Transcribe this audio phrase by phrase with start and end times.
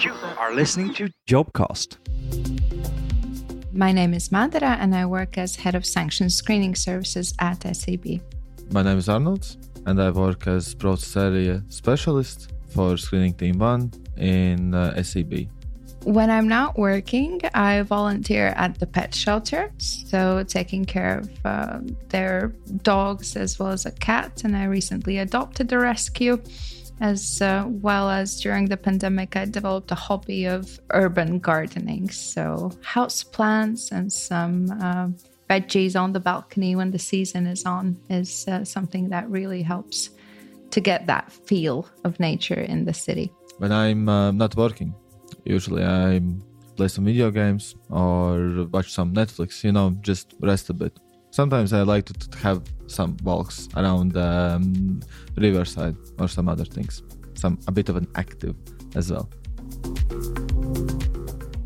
[0.00, 1.98] You are listening to Jobcast.
[3.72, 8.20] My name is Madara and I work as head of sanctions screening services at SEB.
[8.72, 13.92] My name is Arnold and I work as process area specialist for screening team 1
[14.16, 15.48] in uh, SEB.
[16.04, 21.78] When I'm not working, I volunteer at the pet shelter, so taking care of uh,
[22.08, 22.52] their
[22.82, 24.44] dogs as well as a cat.
[24.44, 26.42] And I recently adopted a rescue,
[27.00, 32.10] as uh, well as during the pandemic, I developed a hobby of urban gardening.
[32.10, 35.08] So, house plants and some uh,
[35.50, 40.10] veggies on the balcony when the season is on is uh, something that really helps
[40.70, 43.32] to get that feel of nature in the city.
[43.58, 44.94] When I'm uh, not working,
[45.44, 46.20] Usually I
[46.76, 50.98] play some video games or watch some Netflix, you know, just rest a bit.
[51.34, 55.00] Sometimes I like to have some walks around the um,
[55.36, 57.02] riverside or some other things.
[57.34, 58.54] Some a bit of an active
[58.94, 59.28] as well.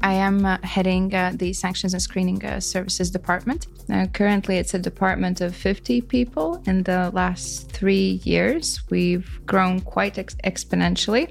[0.00, 3.66] I am uh, heading uh, the sanctions and screening uh, services department.
[4.14, 6.62] currently, it's a department of 50 people.
[6.64, 11.28] In the last three years, we've grown quite ex- exponentially.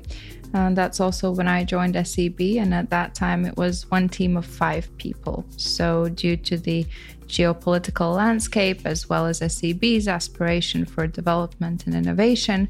[0.52, 4.46] That's also when I joined SEB, and at that time it was one team of
[4.46, 5.44] five people.
[5.56, 6.86] So, due to the
[7.28, 12.68] geopolitical landscape as well as SEB's aspiration for development and innovation,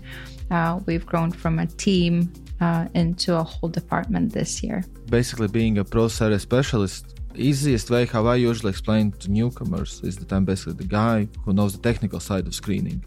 [0.51, 4.83] uh, we've grown from a team uh, into a whole department this year.
[5.09, 10.33] Basically, being a process specialist easiest way how I usually explain to newcomers is that
[10.33, 13.05] I'm basically the guy who knows the technical side of screening.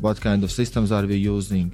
[0.00, 1.72] What kind of systems are we using?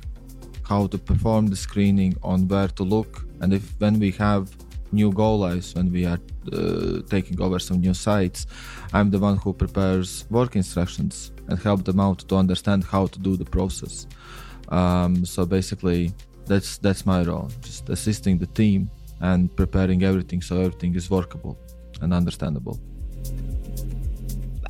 [0.69, 4.51] how to perform the screening, on where to look, and if when we have
[4.93, 6.21] new go lives, when we are
[6.53, 8.47] uh, taking over some new sites,
[8.93, 13.19] I'm the one who prepares work instructions and help them out to understand how to
[13.19, 14.07] do the process.
[14.69, 16.13] Um, so basically,
[16.47, 21.59] that's that's my role, just assisting the team and preparing everything so everything is workable
[22.01, 22.79] and understandable.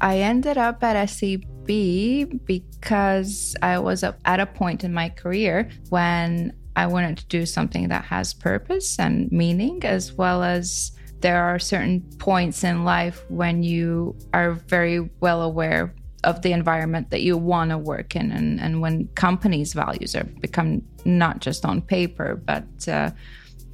[0.01, 6.53] I ended up at SEB because I was at a point in my career when
[6.79, 11.59] I wanted to do something that has purpose and meaning, as well as there are
[11.59, 17.37] certain points in life when you are very well aware of the environment that you
[17.37, 22.37] want to work in and, and when companies' values are become not just on paper,
[22.37, 23.11] but uh,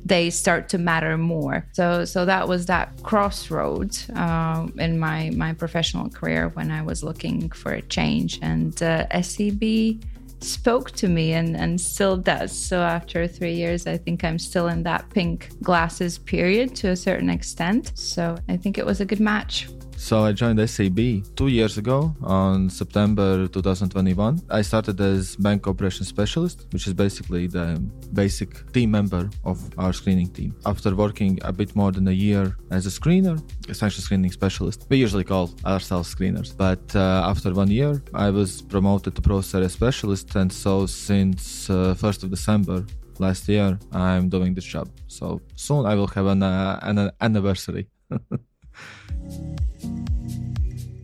[0.02, 1.66] they start to matter more.
[1.72, 7.02] So so that was that crossroad uh, in my my professional career when I was
[7.02, 10.00] looking for a change, and uh, SEB
[10.44, 12.56] spoke to me and, and still does.
[12.56, 16.96] So after three years, I think I'm still in that pink glasses period to a
[16.96, 17.92] certain extent.
[17.94, 19.68] So I think it was a good match.
[19.96, 20.98] So I joined SEB
[21.34, 24.40] two years ago on September 2021.
[24.50, 27.82] I started as bank operations specialist, which is basically the
[28.12, 30.54] basic team member of our screening team.
[30.66, 34.86] After working a bit more than a year as a screener, a sanction screening specialist,
[34.90, 36.54] we usually call ourselves screeners.
[36.56, 41.70] But uh, after one year, I was promoted to process area specialist, and so since
[41.70, 42.84] uh, 1st of December
[43.18, 44.88] last year, I'm doing this job.
[45.06, 47.88] So soon I will have an, uh, an anniversary.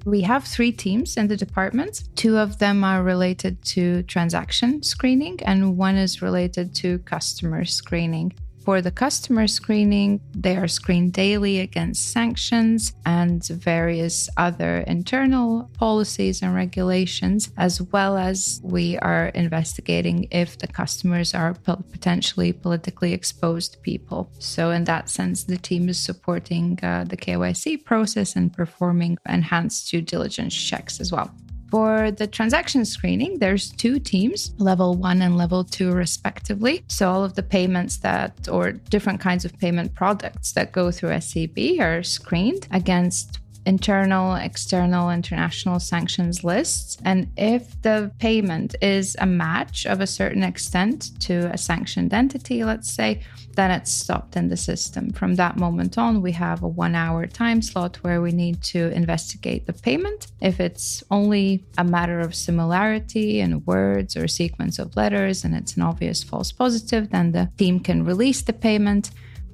[0.04, 2.04] We have three teams in the department.
[2.16, 8.32] Two of them are related to transaction screening, and one is related to customer screening.
[8.64, 16.42] For the customer screening, they are screened daily against sanctions and various other internal policies
[16.42, 23.82] and regulations, as well as we are investigating if the customers are potentially politically exposed
[23.82, 24.30] people.
[24.38, 29.90] So, in that sense, the team is supporting uh, the KYC process and performing enhanced
[29.90, 31.34] due diligence checks as well.
[31.70, 36.84] For the transaction screening, there's two teams, level one and level two, respectively.
[36.88, 41.20] So all of the payments that, or different kinds of payment products that go through
[41.20, 46.96] SEB are screened against internal, external, international sanctions lists.
[47.04, 52.64] And if the payment is a match of a certain extent to a sanctioned entity,
[52.64, 53.22] let's say,
[53.54, 55.12] then it's stopped in the system.
[55.12, 58.90] From that moment on, we have a one hour time slot where we need to
[58.92, 60.28] investigate the payment.
[60.40, 65.76] If it's only a matter of similarity in words or sequence of letters and it's
[65.76, 69.10] an obvious false positive, then the team can release the payment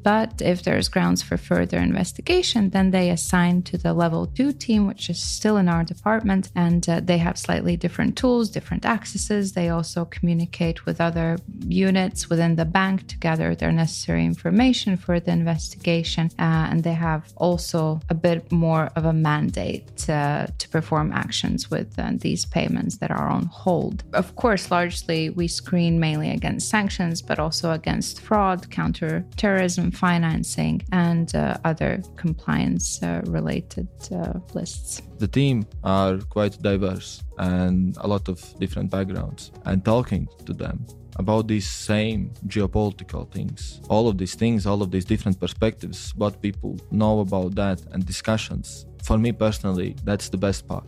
[0.07, 4.87] But if there's grounds for further investigation, then they assign to the level two team,
[4.87, 6.49] which is still in our department.
[6.55, 9.55] And uh, they have slightly different tools, different accesses.
[9.55, 15.19] They also communicate with other units within the bank to gather their necessary information for
[15.19, 16.31] the investigation.
[16.39, 21.69] Uh, and they have also a bit more of a mandate uh, to perform actions
[21.69, 24.05] with uh, these payments that are on hold.
[24.13, 31.35] Of course, largely we screen mainly against sanctions, but also against fraud, counter-terrorism financing, and
[31.35, 35.03] uh, other compliance uh, related uh, lists.
[35.19, 40.87] The team are quite diverse and a lot of different backgrounds, and talking to them
[41.17, 43.81] about these same geopolitical things.
[43.89, 48.05] All of these things, all of these different perspectives, what people know about that, and
[48.05, 48.87] discussions.
[49.03, 50.87] For me personally, that's the best part.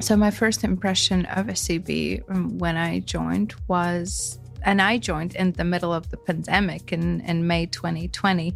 [0.00, 5.52] So, my first impression of SEB um, when I joined was, and I joined in
[5.52, 8.54] the middle of the pandemic in, in May 2020.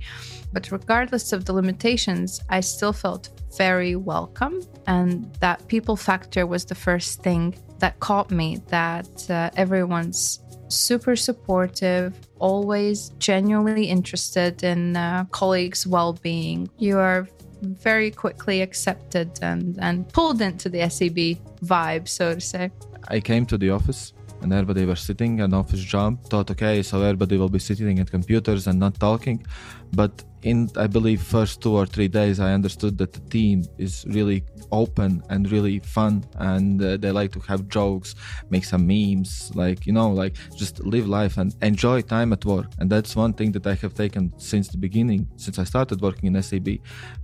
[0.52, 4.62] But regardless of the limitations, I still felt very welcome.
[4.87, 11.16] And that people factor was the first thing that caught me that uh, everyone's super
[11.16, 16.70] supportive, always genuinely interested in uh, colleagues' well being.
[16.78, 17.28] You are
[17.62, 22.70] very quickly accepted and, and pulled into the SEB vibe, so to say.
[23.08, 26.22] I came to the office and everybody was sitting an office job.
[26.30, 29.44] Thought okay so everybody will be sitting at computers and not talking.
[29.92, 34.04] But in i believe first two or three days i understood that the team is
[34.08, 38.14] really open and really fun and uh, they like to have jokes
[38.50, 42.66] make some memes like you know like just live life and enjoy time at work.
[42.78, 46.26] And that's one thing that i have taken since the beginning since i started working
[46.34, 46.68] in SEB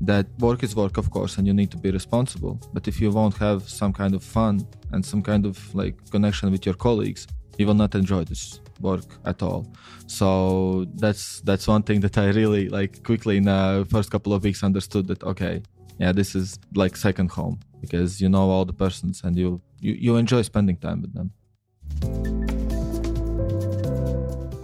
[0.00, 2.60] that work is work of course and you need to be responsible.
[2.72, 6.50] But if you won't have some kind of fun and some kind of like connection
[6.50, 7.26] with your colleagues
[7.58, 9.66] you will not enjoy this work at all.
[10.06, 14.42] So that's that's one thing that i really like quickly in the first couple of
[14.42, 15.62] weeks understood that okay
[15.98, 19.92] yeah this is like second home because you know all the persons and you you,
[19.94, 22.37] you enjoy spending time with them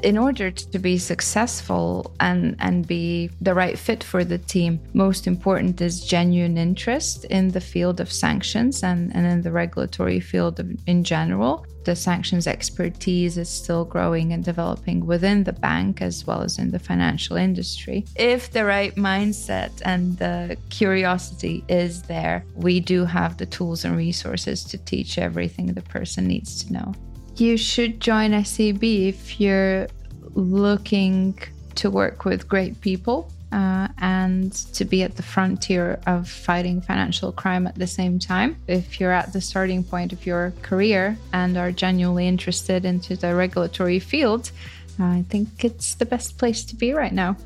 [0.04, 5.26] in order to be successful and and be the right fit for the team most
[5.26, 10.60] important is genuine interest in the field of sanctions and, and in the regulatory field
[10.60, 16.26] of, in general the sanctions expertise is still growing and developing within the bank as
[16.26, 18.06] well as in the financial industry.
[18.16, 23.98] If the right mindset and the curiosity is there, we do have the tools and
[23.98, 26.94] resources to teach everything the person needs to know
[27.40, 29.88] you should join SEB if you're
[30.34, 31.38] looking
[31.76, 37.32] to work with great people uh, and to be at the frontier of fighting financial
[37.32, 38.56] crime at the same time.
[38.66, 43.34] If you're at the starting point of your career and are genuinely interested into the
[43.34, 44.50] regulatory field,
[44.98, 47.37] I think it's the best place to be right now.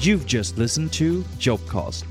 [0.00, 2.04] You've just listened to Jobcast